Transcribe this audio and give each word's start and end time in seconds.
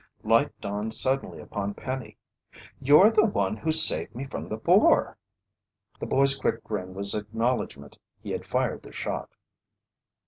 Light 0.23 0.59
dawned 0.59 0.95
suddenly 0.95 1.39
upon 1.39 1.75
Penny. 1.75 2.17
"You're 2.79 3.11
the 3.11 3.23
one 3.27 3.55
who 3.57 3.71
saved 3.71 4.15
me 4.15 4.25
from 4.25 4.49
the 4.49 4.57
boar!" 4.57 5.15
The 5.99 6.07
boy's 6.07 6.35
quick 6.35 6.63
grin 6.63 6.95
was 6.95 7.13
acknowledgment 7.13 7.99
he 8.19 8.31
had 8.31 8.43
fired 8.43 8.81
the 8.81 8.93
shot. 8.93 9.29